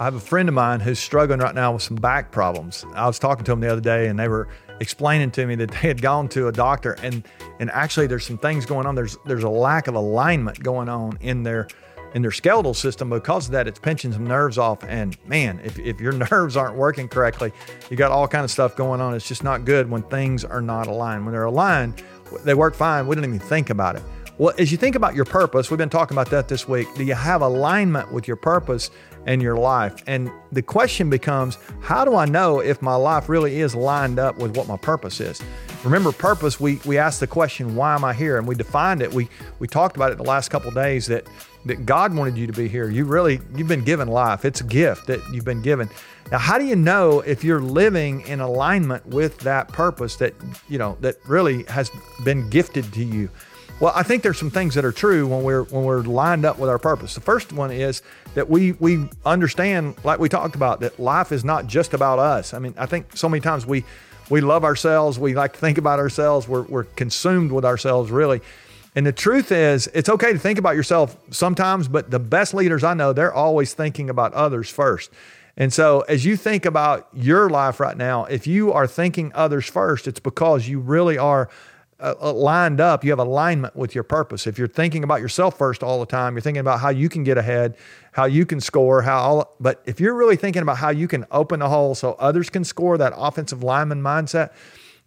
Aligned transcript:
I 0.00 0.04
have 0.04 0.14
a 0.14 0.20
friend 0.20 0.48
of 0.48 0.54
mine 0.54 0.78
who's 0.78 1.00
struggling 1.00 1.40
right 1.40 1.54
now 1.54 1.72
with 1.72 1.82
some 1.82 1.96
back 1.96 2.30
problems. 2.30 2.84
I 2.94 3.08
was 3.08 3.18
talking 3.18 3.44
to 3.44 3.52
him 3.52 3.58
the 3.58 3.72
other 3.72 3.80
day 3.80 4.06
and 4.06 4.16
they 4.16 4.28
were 4.28 4.46
explaining 4.78 5.32
to 5.32 5.44
me 5.44 5.56
that 5.56 5.72
they 5.72 5.88
had 5.88 6.00
gone 6.00 6.28
to 6.28 6.46
a 6.46 6.52
doctor 6.52 6.96
and 7.02 7.26
and 7.58 7.68
actually 7.72 8.06
there's 8.06 8.24
some 8.24 8.38
things 8.38 8.64
going 8.64 8.86
on. 8.86 8.94
There's 8.94 9.16
there's 9.26 9.42
a 9.42 9.48
lack 9.48 9.88
of 9.88 9.96
alignment 9.96 10.62
going 10.62 10.88
on 10.88 11.18
in 11.20 11.42
their 11.42 11.66
in 12.14 12.22
their 12.22 12.30
skeletal 12.30 12.74
system. 12.74 13.10
Because 13.10 13.46
of 13.46 13.52
that 13.52 13.66
it's 13.66 13.80
pinching 13.80 14.12
some 14.12 14.24
nerves 14.24 14.56
off 14.56 14.84
and 14.84 15.18
man 15.26 15.60
if, 15.64 15.80
if 15.80 16.00
your 16.00 16.12
nerves 16.30 16.56
aren't 16.56 16.76
working 16.76 17.08
correctly 17.08 17.52
you 17.90 17.96
got 17.96 18.12
all 18.12 18.28
kind 18.28 18.44
of 18.44 18.52
stuff 18.52 18.76
going 18.76 19.00
on. 19.00 19.14
It's 19.14 19.26
just 19.26 19.42
not 19.42 19.64
good 19.64 19.90
when 19.90 20.02
things 20.04 20.44
are 20.44 20.62
not 20.62 20.86
aligned. 20.86 21.24
When 21.24 21.32
they're 21.32 21.42
aligned 21.42 22.00
they 22.44 22.54
work 22.54 22.76
fine. 22.76 23.08
We 23.08 23.16
don't 23.16 23.24
even 23.24 23.40
think 23.40 23.70
about 23.70 23.96
it 23.96 24.02
well 24.38 24.54
as 24.58 24.70
you 24.70 24.78
think 24.78 24.94
about 24.94 25.14
your 25.14 25.24
purpose 25.24 25.70
we've 25.70 25.78
been 25.78 25.88
talking 25.88 26.14
about 26.14 26.30
that 26.30 26.48
this 26.48 26.66
week 26.66 26.86
do 26.94 27.04
you 27.04 27.14
have 27.14 27.42
alignment 27.42 28.10
with 28.12 28.26
your 28.26 28.36
purpose 28.36 28.90
and 29.26 29.42
your 29.42 29.56
life 29.56 30.02
and 30.06 30.30
the 30.52 30.62
question 30.62 31.10
becomes 31.10 31.58
how 31.80 32.04
do 32.04 32.14
i 32.14 32.24
know 32.24 32.60
if 32.60 32.80
my 32.80 32.94
life 32.94 33.28
really 33.28 33.60
is 33.60 33.74
lined 33.74 34.18
up 34.18 34.38
with 34.38 34.56
what 34.56 34.66
my 34.66 34.76
purpose 34.76 35.20
is 35.20 35.42
remember 35.84 36.12
purpose 36.12 36.58
we 36.58 36.80
we 36.86 36.96
asked 36.98 37.20
the 37.20 37.26
question 37.26 37.74
why 37.76 37.94
am 37.94 38.04
i 38.04 38.14
here 38.14 38.38
and 38.38 38.46
we 38.46 38.54
defined 38.54 39.02
it 39.02 39.12
we 39.12 39.28
we 39.58 39.66
talked 39.66 39.96
about 39.96 40.10
it 40.10 40.16
the 40.16 40.24
last 40.24 40.48
couple 40.48 40.70
days 40.70 41.06
that 41.06 41.26
that 41.68 41.86
God 41.86 42.14
wanted 42.14 42.36
you 42.36 42.46
to 42.46 42.52
be 42.52 42.68
here. 42.68 42.90
You 42.90 43.04
really, 43.04 43.40
you've 43.54 43.68
been 43.68 43.84
given 43.84 44.08
life. 44.08 44.44
It's 44.44 44.60
a 44.60 44.64
gift 44.64 45.06
that 45.06 45.20
you've 45.32 45.44
been 45.44 45.62
given. 45.62 45.88
Now, 46.30 46.38
how 46.38 46.58
do 46.58 46.64
you 46.64 46.76
know 46.76 47.20
if 47.20 47.44
you're 47.44 47.60
living 47.60 48.22
in 48.22 48.40
alignment 48.40 49.06
with 49.06 49.38
that 49.40 49.68
purpose 49.68 50.16
that, 50.16 50.34
you 50.68 50.78
know, 50.78 50.96
that 51.00 51.16
really 51.26 51.64
has 51.64 51.90
been 52.24 52.48
gifted 52.50 52.92
to 52.94 53.04
you? 53.04 53.30
Well, 53.80 53.92
I 53.94 54.02
think 54.02 54.24
there's 54.24 54.38
some 54.38 54.50
things 54.50 54.74
that 54.74 54.84
are 54.84 54.90
true 54.90 55.28
when 55.28 55.44
we're 55.44 55.62
when 55.62 55.84
we're 55.84 56.02
lined 56.02 56.44
up 56.44 56.58
with 56.58 56.68
our 56.68 56.80
purpose. 56.80 57.14
The 57.14 57.20
first 57.20 57.52
one 57.52 57.70
is 57.70 58.02
that 58.34 58.50
we 58.50 58.72
we 58.72 59.08
understand, 59.24 59.94
like 60.02 60.18
we 60.18 60.28
talked 60.28 60.56
about, 60.56 60.80
that 60.80 60.98
life 60.98 61.30
is 61.30 61.44
not 61.44 61.68
just 61.68 61.94
about 61.94 62.18
us. 62.18 62.54
I 62.54 62.58
mean, 62.58 62.74
I 62.76 62.86
think 62.86 63.16
so 63.16 63.28
many 63.28 63.40
times 63.40 63.66
we 63.66 63.84
we 64.30 64.40
love 64.40 64.64
ourselves, 64.64 65.16
we 65.16 65.34
like 65.34 65.52
to 65.52 65.58
think 65.60 65.78
about 65.78 66.00
ourselves, 66.00 66.48
we're, 66.48 66.62
we're 66.62 66.84
consumed 66.84 67.52
with 67.52 67.64
ourselves 67.64 68.10
really. 68.10 68.40
And 68.96 69.06
the 69.06 69.12
truth 69.12 69.52
is, 69.52 69.88
it's 69.94 70.08
okay 70.08 70.32
to 70.32 70.38
think 70.38 70.58
about 70.58 70.74
yourself 70.74 71.16
sometimes, 71.30 71.86
but 71.86 72.10
the 72.10 72.18
best 72.18 72.54
leaders 72.54 72.82
I 72.82 72.94
know, 72.94 73.12
they're 73.12 73.32
always 73.32 73.74
thinking 73.74 74.10
about 74.10 74.34
others 74.34 74.68
first. 74.68 75.10
And 75.56 75.72
so, 75.72 76.00
as 76.08 76.24
you 76.24 76.36
think 76.36 76.66
about 76.66 77.08
your 77.14 77.48
life 77.48 77.78
right 77.78 77.96
now, 77.96 78.24
if 78.24 78.46
you 78.46 78.72
are 78.72 78.88
thinking 78.88 79.30
others 79.36 79.66
first, 79.66 80.08
it's 80.08 80.20
because 80.20 80.66
you 80.68 80.80
really 80.80 81.16
are 81.16 81.48
uh, 82.00 82.14
uh, 82.20 82.32
lined 82.32 82.80
up. 82.80 83.02
You 83.02 83.10
have 83.10 83.18
alignment 83.18 83.74
with 83.74 83.94
your 83.94 84.04
purpose. 84.04 84.46
If 84.46 84.56
you're 84.56 84.68
thinking 84.68 85.02
about 85.02 85.20
yourself 85.20 85.58
first 85.58 85.82
all 85.82 85.98
the 85.98 86.06
time, 86.06 86.34
you're 86.34 86.40
thinking 86.40 86.60
about 86.60 86.80
how 86.80 86.90
you 86.90 87.08
can 87.08 87.24
get 87.24 87.38
ahead, 87.38 87.76
how 88.12 88.26
you 88.26 88.46
can 88.46 88.60
score, 88.60 89.02
how 89.02 89.18
all. 89.18 89.56
But 89.58 89.82
if 89.84 90.00
you're 90.00 90.14
really 90.14 90.36
thinking 90.36 90.62
about 90.62 90.76
how 90.76 90.90
you 90.90 91.08
can 91.08 91.26
open 91.30 91.60
the 91.60 91.68
hole 91.68 91.94
so 91.94 92.12
others 92.12 92.50
can 92.50 92.62
score, 92.62 92.98
that 92.98 93.12
offensive 93.16 93.64
lineman 93.64 94.00
mindset, 94.00 94.52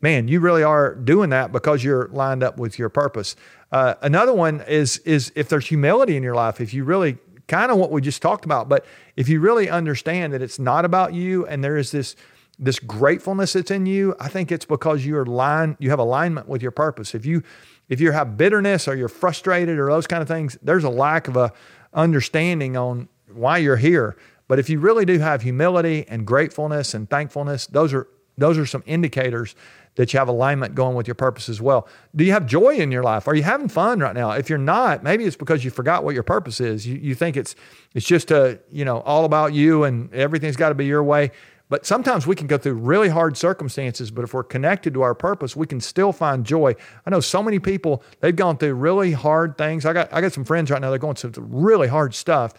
man, 0.00 0.28
you 0.28 0.38
really 0.38 0.62
are 0.62 0.94
doing 0.94 1.30
that 1.30 1.50
because 1.50 1.82
you're 1.82 2.08
lined 2.08 2.42
up 2.42 2.58
with 2.58 2.78
your 2.78 2.88
purpose. 2.88 3.34
Uh, 3.72 3.94
another 4.02 4.32
one 4.32 4.60
is 4.62 4.98
is 4.98 5.32
if 5.34 5.48
there's 5.48 5.66
humility 5.66 6.16
in 6.16 6.22
your 6.22 6.36
life, 6.36 6.60
if 6.60 6.72
you 6.72 6.84
really 6.84 7.18
kind 7.48 7.70
of 7.70 7.78
what 7.78 7.90
we 7.90 8.00
just 8.00 8.22
talked 8.22 8.44
about, 8.44 8.68
but 8.68 8.84
if 9.16 9.28
you 9.28 9.40
really 9.40 9.68
understand 9.68 10.32
that 10.32 10.42
it's 10.42 10.58
not 10.58 10.84
about 10.84 11.14
you 11.14 11.46
and 11.46 11.62
there 11.62 11.76
is 11.76 11.90
this 11.90 12.16
this 12.58 12.78
gratefulness 12.78 13.52
that's 13.52 13.70
in 13.70 13.86
you, 13.86 14.14
I 14.18 14.28
think 14.28 14.50
it's 14.50 14.64
because 14.64 15.04
you're 15.04 15.26
line 15.26 15.76
you 15.78 15.90
have 15.90 15.98
alignment 15.98 16.48
with 16.48 16.62
your 16.62 16.70
purpose. 16.70 17.14
If 17.14 17.26
you 17.26 17.42
if 17.88 18.00
you 18.00 18.12
have 18.12 18.36
bitterness 18.36 18.88
or 18.88 18.96
you're 18.96 19.08
frustrated 19.08 19.78
or 19.78 19.90
those 19.90 20.06
kind 20.06 20.22
of 20.22 20.28
things, 20.28 20.58
there's 20.62 20.84
a 20.84 20.90
lack 20.90 21.28
of 21.28 21.36
a 21.36 21.52
understanding 21.92 22.76
on 22.76 23.08
why 23.32 23.58
you're 23.58 23.76
here. 23.76 24.16
But 24.48 24.58
if 24.58 24.70
you 24.70 24.78
really 24.78 25.04
do 25.04 25.18
have 25.18 25.42
humility 25.42 26.04
and 26.08 26.26
gratefulness 26.26 26.94
and 26.94 27.08
thankfulness, 27.08 27.66
those 27.66 27.92
are 27.92 28.08
those 28.38 28.58
are 28.58 28.66
some 28.66 28.82
indicators 28.86 29.54
that 29.96 30.12
you 30.12 30.18
have 30.18 30.28
alignment 30.28 30.74
going 30.74 30.94
with 30.94 31.08
your 31.08 31.14
purpose 31.14 31.48
as 31.48 31.60
well. 31.60 31.88
Do 32.14 32.22
you 32.24 32.32
have 32.32 32.46
joy 32.46 32.76
in 32.76 32.92
your 32.92 33.02
life? 33.02 33.26
Are 33.28 33.34
you 33.34 33.42
having 33.42 33.68
fun 33.68 33.98
right 34.00 34.14
now? 34.14 34.32
If 34.32 34.50
you're 34.50 34.58
not, 34.58 35.02
maybe 35.02 35.24
it's 35.24 35.36
because 35.36 35.64
you 35.64 35.70
forgot 35.70 36.04
what 36.04 36.12
your 36.12 36.22
purpose 36.22 36.60
is. 36.60 36.86
You, 36.86 36.96
you 36.96 37.14
think 37.14 37.36
it's 37.36 37.54
it's 37.94 38.06
just 38.06 38.30
a 38.30 38.60
you 38.70 38.84
know 38.84 39.00
all 39.00 39.24
about 39.24 39.52
you 39.52 39.84
and 39.84 40.12
everything's 40.14 40.56
got 40.56 40.68
to 40.68 40.74
be 40.74 40.86
your 40.86 41.02
way. 41.02 41.32
But 41.68 41.84
sometimes 41.84 42.26
we 42.26 42.36
can 42.36 42.46
go 42.46 42.58
through 42.58 42.74
really 42.74 43.08
hard 43.08 43.36
circumstances, 43.36 44.12
but 44.12 44.22
if 44.22 44.32
we're 44.32 44.44
connected 44.44 44.94
to 44.94 45.02
our 45.02 45.14
purpose, 45.14 45.56
we 45.56 45.66
can 45.66 45.80
still 45.80 46.12
find 46.12 46.46
joy. 46.46 46.76
I 47.04 47.10
know 47.10 47.20
so 47.20 47.42
many 47.42 47.58
people, 47.58 48.04
they've 48.20 48.36
gone 48.36 48.56
through 48.56 48.74
really 48.74 49.12
hard 49.12 49.58
things. 49.58 49.84
I 49.84 49.92
got 49.92 50.12
I 50.12 50.20
got 50.20 50.32
some 50.32 50.44
friends 50.44 50.70
right 50.70 50.80
now, 50.80 50.90
they're 50.90 50.98
going 50.98 51.16
through 51.16 51.32
really 51.42 51.88
hard 51.88 52.14
stuff, 52.14 52.54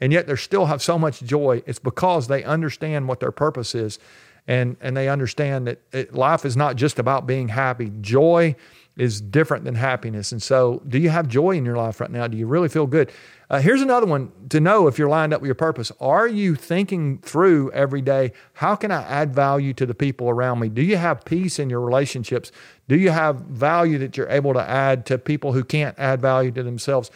and 0.00 0.12
yet 0.12 0.28
they 0.28 0.36
still 0.36 0.66
have 0.66 0.80
so 0.80 0.96
much 0.96 1.22
joy. 1.22 1.62
It's 1.66 1.80
because 1.80 2.28
they 2.28 2.44
understand 2.44 3.08
what 3.08 3.18
their 3.18 3.32
purpose 3.32 3.74
is 3.74 3.98
and 4.46 4.76
and 4.80 4.96
they 4.96 5.08
understand 5.08 5.66
that 5.66 5.80
it, 5.92 6.14
life 6.14 6.44
is 6.44 6.56
not 6.56 6.76
just 6.76 6.98
about 6.98 7.26
being 7.26 7.48
happy. 7.48 7.92
Joy 8.00 8.56
is 8.96 9.20
different 9.20 9.64
than 9.64 9.74
happiness. 9.74 10.32
And 10.32 10.42
so, 10.42 10.82
do 10.86 10.98
you 10.98 11.08
have 11.08 11.26
joy 11.28 11.52
in 11.52 11.64
your 11.64 11.76
life 11.76 12.00
right 12.00 12.10
now? 12.10 12.26
Do 12.26 12.36
you 12.36 12.46
really 12.46 12.68
feel 12.68 12.86
good? 12.86 13.10
Uh, 13.48 13.60
here's 13.60 13.82
another 13.82 14.06
one 14.06 14.32
to 14.48 14.60
know 14.60 14.86
if 14.86 14.98
you're 14.98 15.08
lined 15.08 15.34
up 15.34 15.40
with 15.40 15.48
your 15.48 15.54
purpose. 15.54 15.92
Are 16.00 16.26
you 16.26 16.54
thinking 16.54 17.18
through 17.18 17.70
every 17.72 18.00
day, 18.00 18.32
how 18.54 18.76
can 18.76 18.90
I 18.90 19.02
add 19.02 19.34
value 19.34 19.74
to 19.74 19.86
the 19.86 19.94
people 19.94 20.28
around 20.28 20.60
me? 20.60 20.68
Do 20.68 20.82
you 20.82 20.96
have 20.96 21.24
peace 21.24 21.58
in 21.58 21.68
your 21.68 21.80
relationships? 21.80 22.50
Do 22.88 22.96
you 22.96 23.10
have 23.10 23.36
value 23.40 23.98
that 23.98 24.16
you're 24.16 24.28
able 24.28 24.54
to 24.54 24.62
add 24.62 25.04
to 25.06 25.18
people 25.18 25.52
who 25.52 25.64
can't 25.64 25.98
add 25.98 26.20
value 26.20 26.50
to 26.52 26.62
themselves? 26.62 27.10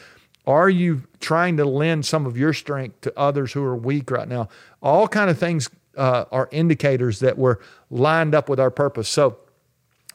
Are 0.46 0.70
you 0.70 1.02
trying 1.20 1.56
to 1.56 1.64
lend 1.64 2.06
some 2.06 2.26
of 2.26 2.36
your 2.36 2.52
strength 2.52 3.00
to 3.02 3.18
others 3.18 3.52
who 3.52 3.64
are 3.64 3.76
weak 3.76 4.10
right 4.10 4.28
now? 4.28 4.48
All 4.82 5.08
kind 5.08 5.28
of 5.28 5.38
things 5.38 5.68
uh, 5.96 6.26
are 6.30 6.48
indicators 6.52 7.20
that 7.20 7.36
we're 7.36 7.56
lined 7.90 8.34
up 8.34 8.48
with 8.48 8.60
our 8.60 8.70
purpose. 8.70 9.08
So 9.08 9.38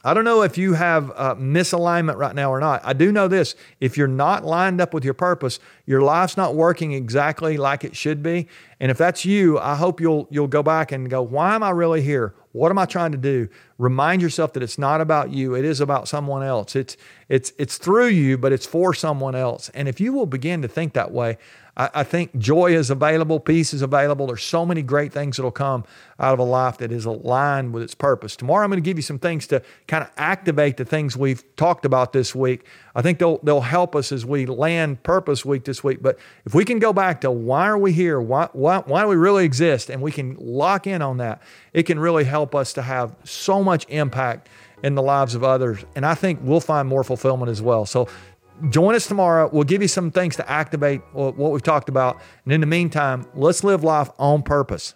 I 0.04 0.16
don't 0.16 0.24
know 0.26 0.42
if 0.42 0.58
you 0.58 0.74
have 0.74 1.12
uh, 1.12 1.36
misalignment 1.36 2.16
right 2.18 2.34
now 2.34 2.52
or 2.52 2.60
not. 2.60 2.82
I 2.84 2.94
do 2.94 3.12
know 3.12 3.28
this 3.28 3.56
if 3.80 3.98
you're 3.98 4.08
not 4.08 4.44
lined 4.44 4.82
up 4.82 4.94
with 4.94 5.06
your 5.06 5.14
purpose, 5.14 5.60
your 5.86 6.02
life's 6.02 6.38
not 6.38 6.56
working 6.56 6.94
exactly 6.94 7.58
like 7.58 7.84
it 7.84 7.96
should 7.96 8.24
be. 8.24 8.48
And 8.80 8.90
if 8.90 8.98
that's 8.98 9.26
you, 9.26 9.60
I 9.60 9.76
hope 9.76 10.02
you'll 10.02 10.28
you'll 10.32 10.48
go 10.48 10.64
back 10.64 10.92
and 10.92 11.10
go, 11.10 11.22
why 11.22 11.54
am 11.54 11.62
I 11.62 11.70
really 11.70 12.02
here? 12.02 12.34
What 12.54 12.72
am 12.72 12.80
I 12.80 12.86
trying 12.86 13.12
to 13.12 13.18
do? 13.18 13.48
Remind 13.78 14.22
yourself 14.22 14.54
that 14.54 14.64
it's 14.64 14.78
not 14.78 15.02
about 15.02 15.32
you. 15.32 15.56
It 15.56 15.64
is 15.64 15.80
about 15.80 16.08
someone 16.08 16.44
else. 16.44 16.76
It's 16.76 16.98
it's 17.30 17.54
it's 17.60 17.78
through 17.78 18.08
you, 18.08 18.38
but 18.38 18.52
it's 18.52 18.66
for 18.66 18.94
someone 18.94 19.36
else. 19.36 19.70
And 19.70 19.88
if 19.88 20.00
you 20.00 20.14
will 20.14 20.26
begin 20.26 20.64
to 20.64 20.68
think 20.68 20.94
that 20.94 21.12
way, 21.12 21.38
I, 21.82 21.90
I, 22.02 22.04
think 22.04 22.38
joy 22.38 22.76
is 22.76 22.92
available, 22.92 23.40
peace 23.40 23.74
is 23.74 23.82
available. 23.82 24.28
There's 24.28 24.44
so 24.44 24.68
many 24.68 24.84
great 24.84 25.12
things 25.12 25.38
that'll 25.38 25.52
come 25.52 25.84
out 26.20 26.32
of 26.34 26.40
a 26.40 26.44
life 26.44 26.78
that 26.78 26.92
is 26.92 27.06
aligned 27.06 27.74
with 27.74 27.82
its 27.82 27.96
purpose. 27.96 28.36
Tomorrow, 28.36 28.64
I'm 28.64 28.70
going 28.70 28.84
to 28.84 28.88
give 28.88 29.00
you 29.00 29.02
some 29.02 29.18
things 29.18 29.48
to 29.48 29.64
kind 29.88 30.04
of 30.04 30.12
activate 30.16 30.78
the 30.78 30.86
things 30.86 31.18
we've 31.18 31.44
talked 31.56 31.84
about 31.84 32.14
this 32.14 32.36
week. 32.36 32.66
I 32.94 33.02
think 33.02 33.18
they'll 33.18 33.40
they'll 33.40 33.62
help 33.62 33.96
us 33.96 34.12
as 34.12 34.24
we 34.24 34.46
land 34.46 35.02
Purpose 35.02 35.44
Week 35.44 35.64
this 35.64 35.84
week. 35.84 36.04
But 36.04 36.20
if 36.46 36.54
we 36.54 36.66
can 36.66 36.78
go 36.78 36.94
back 36.94 37.22
to 37.22 37.32
why 37.32 37.68
are 37.68 37.80
we 37.80 37.94
here? 37.94 38.22
Why 38.22 38.48
why 38.54 38.80
why 38.80 39.02
do 39.02 39.08
we 39.08 39.16
really 39.16 39.44
exist? 39.44 39.90
And 39.90 40.04
we 40.04 40.12
can 40.12 40.36
lock 40.40 40.86
in 40.86 41.02
on 41.02 41.18
that. 41.18 41.42
It 41.74 41.84
can 41.84 41.98
really 41.98 42.26
help 42.26 42.54
us 42.54 42.74
to 42.74 42.84
have 42.84 43.16
so 43.24 43.64
much 43.64 43.88
impact 43.90 44.50
in 44.84 44.94
the 44.94 45.02
lives 45.02 45.34
of 45.34 45.44
others. 45.44 45.84
And 45.96 46.06
I 46.06 46.14
think 46.14 46.42
we'll 46.44 46.60
find 46.60 46.88
more 46.88 47.04
fulfillment 47.04 47.50
as 47.50 47.62
well. 47.62 47.88
So 47.88 48.08
join 48.70 48.96
us 48.96 49.08
tomorrow. 49.08 49.50
We'll 49.52 49.64
give 49.64 49.82
you 49.82 49.88
some 49.88 50.12
things 50.12 50.36
to 50.38 50.50
activate 50.50 51.02
uh, 51.16 51.32
what 51.32 51.52
we've 51.52 51.64
talked 51.64 51.90
about. 51.90 52.22
And 52.44 52.54
in 52.54 52.62
the 52.62 52.68
meantime, 52.68 53.26
let's 53.36 53.64
live 53.64 53.84
life 53.84 54.10
on 54.20 54.44
purpose. 54.44 54.94